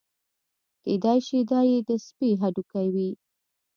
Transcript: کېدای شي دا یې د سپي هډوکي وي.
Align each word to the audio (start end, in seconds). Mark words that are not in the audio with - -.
کېدای 0.83 1.19
شي 1.27 1.39
دا 1.51 1.59
یې 1.71 1.79
د 1.89 1.89
سپي 2.05 2.29
هډوکي 2.41 2.87
وي. 2.93 3.09